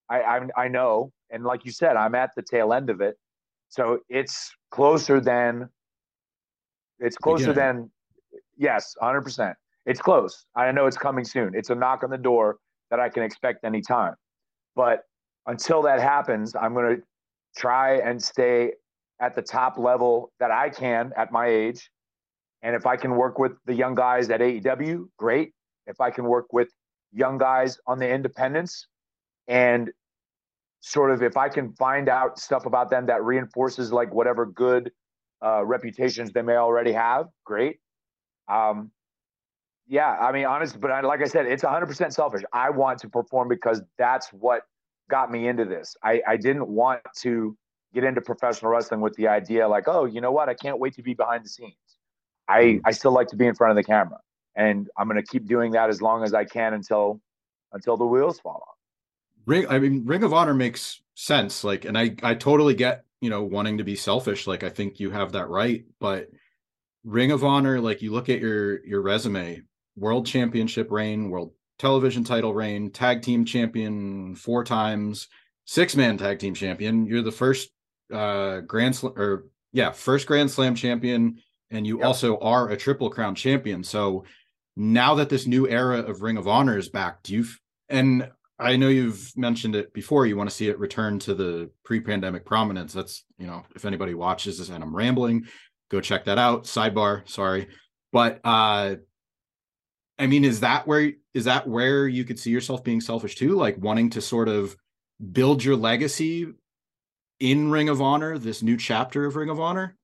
I, 0.08 0.22
I 0.22 0.42
I 0.56 0.68
know, 0.68 1.12
and 1.32 1.44
like 1.44 1.66
you 1.66 1.72
said, 1.72 1.96
I'm 1.96 2.14
at 2.14 2.30
the 2.36 2.44
tail 2.44 2.72
end 2.72 2.92
of 2.92 3.02
it, 3.02 3.18
so 3.70 4.00
it's 4.08 4.54
closer 4.70 5.20
than. 5.20 5.70
It's 7.00 7.18
closer 7.18 7.52
than, 7.52 7.92
yes, 8.58 8.96
100%. 9.02 9.54
It's 9.86 10.00
close. 10.00 10.46
I 10.56 10.72
know 10.72 10.86
it's 10.86 10.98
coming 10.98 11.26
soon. 11.26 11.54
It's 11.54 11.70
a 11.70 11.76
knock 11.76 12.04
on 12.06 12.10
the 12.10 12.18
door 12.18 12.56
that 12.90 13.02
I 13.02 13.10
can 13.10 13.22
expect 13.22 13.66
anytime. 13.66 14.16
But 14.78 15.04
until 15.48 15.82
that 15.84 16.00
happens, 16.00 16.56
I'm 16.56 16.74
going 16.74 16.98
to 16.98 17.04
try 17.58 17.98
and 17.98 18.22
stay 18.22 18.74
at 19.20 19.36
the 19.36 19.42
top 19.42 19.78
level 19.78 20.32
that 20.40 20.52
I 20.52 20.70
can 20.70 21.12
at 21.16 21.32
my 21.32 21.48
age. 21.48 21.90
And 22.62 22.76
if 22.76 22.86
I 22.86 22.98
can 22.98 23.16
work 23.16 23.40
with 23.40 23.54
the 23.66 23.74
young 23.74 23.96
guys 23.96 24.30
at 24.30 24.42
AEW, 24.42 25.08
great. 25.18 25.52
If 25.88 26.02
I 26.02 26.10
can 26.10 26.26
work 26.26 26.52
with 26.52 26.70
young 27.14 27.38
guys 27.38 27.78
on 27.88 28.00
the 28.00 28.10
independents 28.10 28.88
and 29.48 29.92
sort 30.82 31.12
of 31.12 31.22
if 31.24 31.38
I 31.38 31.50
can 31.50 31.74
find 31.74 32.10
out 32.10 32.40
stuff 32.40 32.66
about 32.66 32.90
them 32.90 33.06
that 33.06 33.24
reinforces 33.24 33.92
like 33.92 34.14
whatever 34.14 34.46
good 34.46 34.92
uh, 35.44 35.64
reputations 35.64 36.32
they 36.32 36.42
may 36.42 36.56
already 36.56 36.92
have, 36.92 37.28
great. 37.46 37.78
Um, 38.52 38.92
yeah, 39.88 40.18
I 40.20 40.32
mean, 40.32 40.46
honest, 40.46 40.80
but 40.80 40.92
I, 40.92 41.02
like 41.02 41.22
I 41.22 41.26
said, 41.26 41.46
it's 41.46 41.64
100% 41.64 42.12
selfish. 42.14 42.42
I 42.52 42.72
want 42.72 43.00
to 43.00 43.10
perform 43.10 43.48
because 43.48 43.82
that's 43.98 44.30
what 44.30 44.64
got 45.10 45.32
me 45.32 45.48
into 45.48 45.66
this. 45.66 45.96
I, 46.04 46.22
I 46.28 46.38
didn't 46.38 46.68
want 46.68 47.02
to 47.20 47.58
get 47.94 48.04
into 48.04 48.22
professional 48.22 48.72
wrestling 48.72 49.02
with 49.02 49.16
the 49.16 49.28
idea 49.28 49.68
like, 49.68 49.88
oh, 49.88 50.06
you 50.06 50.22
know 50.22 50.32
what? 50.32 50.50
I 50.50 50.54
can't 50.54 50.80
wait 50.80 50.96
to 50.96 51.02
be 51.02 51.14
behind 51.14 51.46
the 51.46 51.50
scenes. 51.50 51.74
I, 52.48 52.62
mm-hmm. 52.62 52.88
I 52.88 52.92
still 52.92 53.12
like 53.12 53.28
to 53.30 53.36
be 53.36 53.48
in 53.48 53.56
front 53.56 53.72
of 53.72 53.78
the 53.78 53.84
camera. 53.84 54.20
And 54.56 54.88
I'm 54.98 55.08
going 55.08 55.22
to 55.22 55.28
keep 55.28 55.48
doing 55.48 55.72
that 55.72 55.90
as 55.90 56.02
long 56.02 56.24
as 56.24 56.34
I 56.34 56.46
can 56.46 56.74
until 56.74 57.20
until 57.74 57.98
the 57.98 58.06
wheels 58.06 58.40
fall 58.40 58.64
off. 58.68 58.76
Ring 59.46 59.68
I 59.68 59.80
mean 59.80 60.06
Ring 60.06 60.24
of 60.24 60.34
Honor 60.34 60.54
makes 60.54 61.02
sense 61.14 61.64
like 61.64 61.86
and 61.86 61.98
I 61.98 62.16
I 62.24 62.36
totally 62.36 62.74
get, 62.74 63.04
you 63.22 63.30
know, 63.30 63.44
wanting 63.44 63.78
to 63.80 63.84
be 63.84 63.96
selfish 63.96 64.48
like 64.48 64.64
I 64.64 64.70
think 64.70 65.00
you 65.00 65.12
have 65.12 65.34
that 65.34 65.50
right, 65.50 65.84
but 66.00 66.30
Ring 67.04 67.32
of 67.32 67.44
Honor 67.44 67.82
like 67.82 68.02
you 68.02 68.12
look 68.12 68.30
at 68.30 68.40
your 68.40 68.84
your 68.86 69.02
resume, 69.02 69.62
world 69.98 70.26
championship 70.26 70.90
reign, 70.90 71.30
world 71.30 71.52
television 71.78 72.24
title 72.24 72.54
reign, 72.54 72.92
tag 72.92 73.22
team 73.22 73.46
champion 73.46 74.36
four 74.36 74.64
times, 74.64 75.28
six 75.66 75.96
man 75.96 76.18
tag 76.18 76.40
team 76.40 76.54
champion. 76.54 77.06
You're 77.06 77.22
the 77.22 77.32
first 77.32 77.70
uh 78.14 78.62
Grand 78.62 78.96
Slam 78.96 79.14
or 79.18 79.46
yeah, 79.72 79.92
first 79.92 80.28
Grand 80.28 80.50
Slam 80.50 80.76
champion, 80.76 81.42
and 81.70 81.86
you 81.86 81.98
yep. 81.98 82.08
also 82.08 82.38
are 82.40 82.70
a 82.70 82.78
Triple 82.78 83.10
Crown 83.10 83.36
champion. 83.36 83.84
So 83.84 84.26
now 84.76 85.16
that 85.16 85.30
this 85.30 85.48
new 85.48 85.68
era 85.68 86.00
of 86.00 86.22
Ring 86.22 86.38
of 86.38 86.48
Honor 86.48 86.78
is 86.78 86.90
back, 86.90 87.24
do 87.24 87.34
you 87.34 87.46
and 87.90 88.30
I 88.58 88.78
know 88.78 88.88
you've 88.88 89.34
mentioned 89.36 89.76
it 89.76 89.94
before. 89.94 90.26
You 90.26 90.38
want 90.38 90.50
to 90.50 90.56
see 90.56 90.70
it 90.70 90.80
return 90.80 91.20
to 91.20 91.34
the 91.34 91.70
pre-pandemic 91.84 92.46
prominence. 92.46 92.94
That's 92.94 93.26
you 93.38 93.48
know, 93.48 93.64
if 93.76 93.86
anybody 93.86 94.14
watches 94.14 94.58
this 94.58 94.70
and 94.70 94.84
I'm 94.84 94.96
rambling, 94.96 95.48
go 95.90 96.00
check 96.00 96.26
that 96.26 96.38
out. 96.38 96.64
Sidebar, 96.64 97.28
sorry, 97.28 97.68
but 98.14 98.40
uh, 98.44 98.96
I 100.18 100.28
mean, 100.28 100.46
is 100.46 100.62
that 100.62 100.88
where 100.88 101.12
is 101.34 101.46
that 101.46 101.68
where 101.68 102.08
you 102.08 102.24
could 102.24 102.40
see 102.40 102.50
yourself 102.50 102.84
being 102.84 103.02
selfish 103.02 103.36
too, 103.36 103.56
like 103.56 103.78
wanting 103.78 104.10
to 104.12 104.22
sort 104.22 104.48
of 104.48 104.76
build 105.32 105.64
your 105.64 105.76
legacy 105.76 106.48
in 107.40 107.70
Ring 107.72 107.90
of 107.90 108.02
Honor, 108.02 108.38
this 108.38 108.64
new 108.64 108.78
chapter 108.78 109.26
of 109.26 109.36
Ring 109.36 109.50
of 109.50 109.60
Honor? 109.60 109.98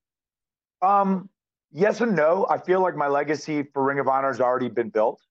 Um, 0.81 1.29
yes 1.71 2.01
and 2.01 2.15
no. 2.15 2.45
I 2.49 2.57
feel 2.57 2.81
like 2.81 2.95
my 2.95 3.07
legacy 3.07 3.63
for 3.73 3.83
Ring 3.83 3.99
of 3.99 4.07
Honor 4.07 4.27
has 4.27 4.41
already 4.41 4.69
been 4.69 4.89
built. 4.89 5.21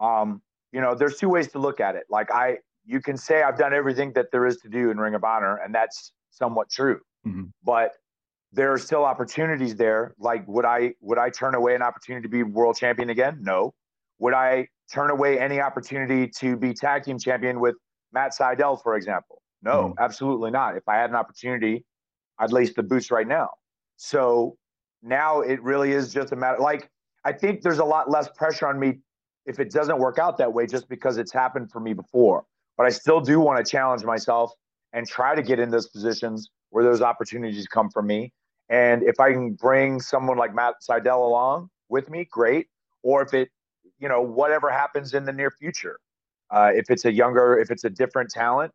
Um, 0.00 0.42
you 0.72 0.80
know, 0.80 0.94
there's 0.94 1.16
two 1.16 1.28
ways 1.28 1.48
to 1.52 1.58
look 1.58 1.80
at 1.80 1.94
it. 1.94 2.04
Like 2.10 2.30
I, 2.32 2.58
you 2.84 3.00
can 3.00 3.16
say 3.16 3.42
I've 3.42 3.58
done 3.58 3.72
everything 3.72 4.12
that 4.14 4.30
there 4.32 4.46
is 4.46 4.56
to 4.58 4.68
do 4.68 4.90
in 4.90 4.98
Ring 4.98 5.14
of 5.14 5.24
Honor, 5.24 5.56
and 5.56 5.74
that's 5.74 6.12
somewhat 6.30 6.70
true. 6.70 7.00
Mm-hmm. 7.26 7.44
But 7.62 7.92
there 8.52 8.72
are 8.72 8.78
still 8.78 9.04
opportunities 9.04 9.76
there. 9.76 10.14
Like, 10.18 10.46
would 10.48 10.64
I 10.64 10.94
would 11.00 11.18
I 11.18 11.30
turn 11.30 11.54
away 11.54 11.74
an 11.74 11.82
opportunity 11.82 12.22
to 12.22 12.28
be 12.28 12.42
world 12.42 12.76
champion 12.76 13.10
again? 13.10 13.38
No. 13.42 13.74
Would 14.18 14.34
I 14.34 14.68
turn 14.92 15.10
away 15.10 15.38
any 15.38 15.60
opportunity 15.60 16.28
to 16.38 16.56
be 16.56 16.74
tag 16.74 17.04
team 17.04 17.18
champion 17.18 17.60
with 17.60 17.76
Matt 18.12 18.32
Sydal, 18.38 18.82
for 18.82 18.96
example? 18.96 19.42
No, 19.62 19.88
mm 19.88 19.94
absolutely 19.98 20.50
not. 20.50 20.76
If 20.76 20.88
I 20.88 20.96
had 20.96 21.10
an 21.10 21.16
opportunity, 21.16 21.84
I'd 22.38 22.52
lace 22.52 22.72
the 22.74 22.82
boots 22.82 23.10
right 23.10 23.26
now. 23.26 23.50
So 23.96 24.56
now 25.02 25.40
it 25.40 25.62
really 25.62 25.92
is 25.92 26.12
just 26.12 26.32
a 26.32 26.36
matter. 26.36 26.58
Like 26.58 26.88
I 27.24 27.32
think 27.32 27.62
there's 27.62 27.78
a 27.78 27.84
lot 27.84 28.10
less 28.10 28.28
pressure 28.36 28.66
on 28.66 28.78
me 28.78 28.98
if 29.46 29.58
it 29.58 29.70
doesn't 29.70 29.98
work 29.98 30.18
out 30.18 30.38
that 30.38 30.52
way, 30.52 30.66
just 30.66 30.88
because 30.88 31.16
it's 31.16 31.32
happened 31.32 31.70
for 31.70 31.80
me 31.80 31.94
before. 31.94 32.44
But 32.76 32.86
I 32.86 32.90
still 32.90 33.20
do 33.20 33.40
want 33.40 33.64
to 33.64 33.68
challenge 33.68 34.04
myself 34.04 34.52
and 34.92 35.06
try 35.06 35.34
to 35.34 35.42
get 35.42 35.58
in 35.58 35.70
those 35.70 35.88
positions 35.88 36.50
where 36.70 36.84
those 36.84 37.02
opportunities 37.02 37.66
come 37.66 37.90
from 37.90 38.06
me. 38.06 38.32
And 38.68 39.02
if 39.02 39.18
I 39.18 39.32
can 39.32 39.54
bring 39.54 40.00
someone 40.00 40.36
like 40.36 40.54
Matt 40.54 40.74
Sydal 40.88 41.26
along 41.26 41.70
with 41.88 42.10
me, 42.10 42.28
great. 42.30 42.68
Or 43.02 43.22
if 43.22 43.32
it 43.32 43.48
you 43.98 44.08
know 44.08 44.20
whatever 44.22 44.70
happens 44.70 45.14
in 45.14 45.24
the 45.24 45.32
near 45.32 45.50
future. 45.50 45.98
Uh, 46.50 46.70
if 46.74 46.90
it's 46.90 47.04
a 47.04 47.12
younger, 47.12 47.58
if 47.58 47.70
it's 47.70 47.84
a 47.84 47.90
different 47.90 48.30
talent, 48.30 48.72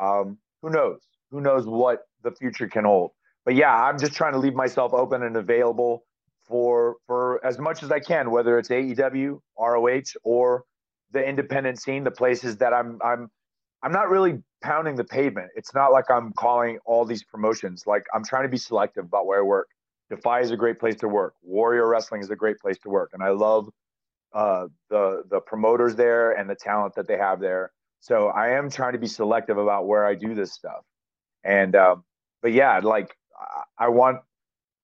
um, 0.00 0.38
who 0.62 0.70
knows? 0.70 1.00
Who 1.30 1.40
knows 1.40 1.66
what 1.66 2.02
the 2.22 2.30
future 2.32 2.68
can 2.68 2.84
hold? 2.84 3.12
But 3.44 3.54
yeah, 3.54 3.74
I'm 3.74 3.98
just 3.98 4.12
trying 4.12 4.32
to 4.32 4.38
leave 4.38 4.54
myself 4.54 4.92
open 4.92 5.22
and 5.22 5.36
available 5.36 6.04
for 6.46 6.96
for 7.06 7.44
as 7.44 7.58
much 7.58 7.82
as 7.82 7.90
I 7.90 8.00
can, 8.00 8.30
whether 8.30 8.58
it's 8.58 8.68
AEW, 8.68 9.40
ROH, 9.58 10.18
or 10.22 10.64
the 11.10 11.26
independent 11.26 11.80
scene, 11.80 12.04
the 12.04 12.10
places 12.10 12.56
that 12.58 12.72
I'm 12.72 12.98
I'm 13.02 13.30
I'm 13.82 13.92
not 13.92 14.08
really 14.10 14.42
pounding 14.62 14.96
the 14.96 15.04
pavement. 15.04 15.50
It's 15.56 15.74
not 15.74 15.92
like 15.92 16.10
I'm 16.10 16.32
calling 16.32 16.78
all 16.86 17.04
these 17.04 17.22
promotions. 17.22 17.84
Like 17.86 18.04
I'm 18.14 18.24
trying 18.24 18.44
to 18.44 18.48
be 18.48 18.56
selective 18.56 19.04
about 19.04 19.26
where 19.26 19.40
I 19.40 19.42
work. 19.42 19.68
Defy 20.10 20.40
is 20.40 20.50
a 20.50 20.56
great 20.56 20.78
place 20.78 20.96
to 20.96 21.08
work. 21.08 21.34
Warrior 21.42 21.88
Wrestling 21.88 22.20
is 22.20 22.30
a 22.30 22.36
great 22.36 22.58
place 22.58 22.78
to 22.80 22.90
work, 22.90 23.10
and 23.12 23.22
I 23.22 23.30
love 23.30 23.68
uh, 24.34 24.66
the 24.90 25.22
the 25.30 25.40
promoters 25.40 25.94
there 25.94 26.32
and 26.32 26.50
the 26.50 26.54
talent 26.54 26.94
that 26.96 27.06
they 27.06 27.16
have 27.16 27.40
there. 27.40 27.72
So 28.00 28.28
I 28.28 28.50
am 28.50 28.68
trying 28.68 28.92
to 28.92 28.98
be 28.98 29.06
selective 29.06 29.56
about 29.56 29.86
where 29.86 30.04
I 30.04 30.14
do 30.14 30.34
this 30.34 30.52
stuff. 30.52 30.84
And 31.44 31.74
um, 31.76 32.04
but 32.42 32.52
yeah, 32.52 32.78
like 32.80 33.16
I 33.78 33.88
want. 33.88 34.20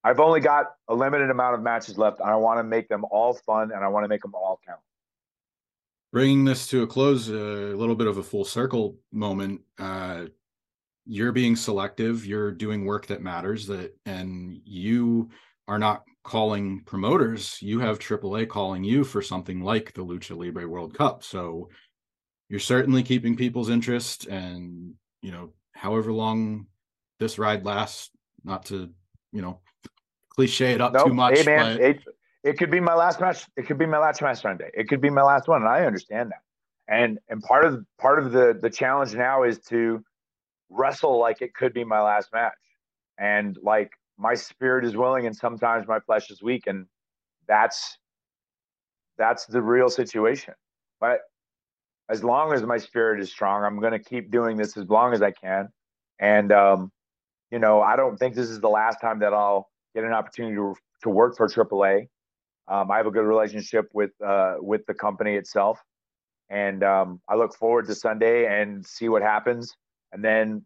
I've 0.03 0.19
only 0.19 0.41
got 0.41 0.65
a 0.89 0.95
limited 0.95 1.29
amount 1.29 1.57
of 1.57 1.63
matches 1.63 1.99
left, 1.99 2.21
and 2.21 2.31
I 2.31 2.37
want 2.37 2.59
to 2.59 2.63
make 2.63 2.89
them 2.89 3.05
all 3.11 3.35
fun, 3.35 3.71
and 3.71 3.85
I 3.85 3.89
want 3.89 4.05
to 4.05 4.09
make 4.09 4.23
them 4.23 4.35
all 4.35 4.59
count. 4.67 4.81
Bringing 6.11 6.47
this 6.47 6.67
to 6.69 6.83
a 6.83 6.87
close, 6.87 7.29
a 7.29 7.33
little 7.33 7.95
bit 7.95 8.07
of 8.07 8.17
a 8.17 8.23
full 8.23 8.47
circle 8.47 8.97
moment. 9.13 9.61
Uh, 9.79 10.25
you're 11.05 11.33
being 11.33 11.55
selective. 11.55 12.25
You're 12.25 12.51
doing 12.51 12.87
work 12.87 13.09
that 13.09 13.21
matters. 13.21 13.67
That 13.67 13.95
and 14.07 14.59
you 14.65 15.29
are 15.71 15.79
not 15.79 16.03
calling 16.25 16.81
promoters, 16.81 17.63
you 17.63 17.79
have 17.79 18.01
AAA 18.01 18.49
calling 18.49 18.83
you 18.83 19.05
for 19.05 19.23
something 19.23 19.61
like 19.61 19.93
the 19.95 20.05
Lucha 20.05 20.37
Libre 20.37 20.67
World 20.67 20.99
Cup. 20.99 21.23
So 21.23 21.69
you're 22.49 22.59
certainly 22.59 23.05
keeping 23.05 23.37
people's 23.37 23.71
interest 23.71 24.27
and, 24.27 24.95
you 25.23 25.31
know, 25.31 25.53
however 25.73 26.13
long 26.13 26.67
this 27.21 27.39
ride 27.39 27.65
lasts, 27.65 28.11
not 28.43 28.67
to, 28.67 28.91
you 29.31 29.43
know, 29.43 29.61
cliche 30.31 30.73
it 30.73 30.81
up 30.81 30.93
nope. 30.93 31.07
too 31.07 31.15
much. 31.15 31.39
Hey 31.39 31.45
man, 31.45 31.77
but... 31.77 31.85
it, 31.85 32.03
it 32.43 32.59
could 32.59 32.73
be 32.73 32.81
my 32.81 32.95
last 32.95 33.21
match. 33.21 33.47
It 33.57 33.69
could 33.69 33.79
be 33.79 33.87
my 33.87 33.99
last 33.99 34.21
match 34.21 34.43
Sunday. 34.43 34.71
It 34.75 34.89
could 34.89 35.01
be 35.01 35.11
my 35.11 35.23
last 35.23 35.47
one. 35.47 35.63
And 35.63 35.71
I 35.71 35.87
understand 35.87 36.33
that. 36.33 36.43
And 36.93 37.21
and 37.29 37.41
part 37.43 37.65
of 37.65 37.85
part 38.01 38.19
of 38.19 38.33
the 38.33 38.59
the 38.61 38.71
challenge 38.71 39.15
now 39.15 39.45
is 39.45 39.61
to 39.69 40.03
wrestle 40.69 41.21
like 41.21 41.43
it 41.43 41.55
could 41.55 41.73
be 41.73 41.85
my 41.85 42.01
last 42.01 42.33
match. 42.33 42.55
And 43.19 43.57
like 43.63 43.93
my 44.21 44.35
spirit 44.35 44.85
is 44.85 44.97
willing 44.97 45.27
and 45.27 45.37
sometimes 45.37 45.89
my 45.89 46.01
flesh 46.01 46.31
is 46.31 46.43
weak 46.43 46.69
and 46.69 46.87
that's 47.49 47.99
that's 49.19 49.47
the 49.47 49.63
real 49.63 49.91
situation 49.91 50.55
but 51.01 51.21
as 52.11 52.25
long 52.25 52.53
as 52.53 52.63
my 52.65 52.79
spirit 52.79 53.21
is 53.21 53.31
strong 53.31 53.65
i'm 53.65 53.81
going 53.81 53.93
to 53.93 54.01
keep 54.01 54.31
doing 54.31 54.57
this 54.59 54.77
as 54.77 54.89
long 54.91 55.15
as 55.15 55.23
i 55.23 55.33
can 55.33 55.69
And 56.21 56.53
um, 56.53 56.93
you 57.51 57.59
know, 57.59 57.83
I 57.83 57.97
don't 57.97 58.19
think 58.19 58.35
this 58.35 58.51
is 58.51 58.61
the 58.61 58.69
last 58.69 59.01
time 59.01 59.21
that 59.21 59.35
I'll 59.35 59.71
get 59.95 60.05
an 60.05 60.13
opportunity 60.13 60.57
to, 60.57 60.75
to 61.05 61.11
work 61.11 61.37
for 61.37 61.49
AAA. 61.49 62.09
Um, 62.69 62.91
I 62.91 62.99
have 62.99 63.07
a 63.07 63.13
good 63.13 63.25
relationship 63.25 63.91
with 63.95 64.13
uh, 64.27 64.57
with 64.61 64.87
the 64.87 64.95
company 64.95 65.37
itself, 65.37 65.81
and 66.51 66.85
um, 66.85 67.21
I 67.29 67.37
look 67.37 67.55
forward 67.57 67.87
to 67.89 67.95
Sunday 67.97 68.47
and 68.47 68.87
see 68.87 69.09
what 69.09 69.23
happens. 69.23 69.75
And 70.13 70.25
then, 70.25 70.65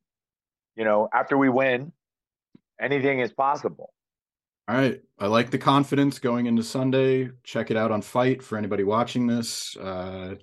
you 0.76 0.84
know, 0.84 1.08
after 1.14 1.38
we 1.38 1.48
win, 1.48 1.92
anything 2.80 3.20
is 3.20 3.32
possible. 3.32 3.92
All 4.66 4.76
right. 4.76 5.00
I 5.18 5.26
like 5.26 5.50
the 5.50 5.58
confidence 5.58 6.18
going 6.18 6.46
into 6.46 6.62
Sunday. 6.62 7.30
Check 7.42 7.70
it 7.70 7.76
out 7.76 7.90
on 7.90 8.00
FITE 8.00 8.42
for 8.42 8.56
anybody 8.56 8.82
watching 8.82 9.26
this. 9.26 9.76
Uh, 9.76 10.36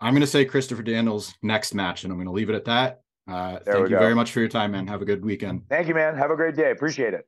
I'm 0.00 0.14
going 0.14 0.22
to 0.22 0.26
say 0.26 0.46
Christopher 0.46 0.82
Daniels 0.82 1.34
next 1.42 1.74
match, 1.74 2.04
and 2.04 2.12
I'm 2.12 2.16
going 2.16 2.26
to 2.26 2.32
leave 2.32 2.48
it 2.48 2.54
at 2.54 2.64
that. 2.64 3.02
Uh, 3.28 3.58
thank 3.58 3.78
you 3.80 3.88
go. 3.90 3.98
very 3.98 4.14
much 4.14 4.32
for 4.32 4.40
your 4.40 4.48
time, 4.48 4.72
man. 4.72 4.86
Have 4.86 5.02
a 5.02 5.04
good 5.04 5.24
weekend. 5.24 5.62
Thank 5.68 5.88
you, 5.88 5.94
man. 5.94 6.16
Have 6.16 6.30
a 6.30 6.36
great 6.36 6.56
day. 6.56 6.70
Appreciate 6.70 7.12
it. 7.12 7.26